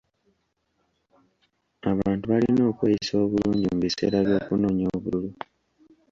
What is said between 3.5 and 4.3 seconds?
mu biseera